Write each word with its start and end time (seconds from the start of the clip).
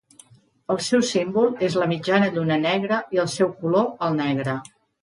El 0.75 0.79
seu 0.85 1.03
símbol 1.09 1.53
és 1.69 1.77
la 1.83 1.89
mitjana 1.93 2.33
lluna 2.39 2.59
negra 2.65 3.01
i 3.19 3.25
el 3.27 3.35
seu 3.39 3.57
color 3.63 3.89
el 4.09 4.23
negre. 4.27 4.63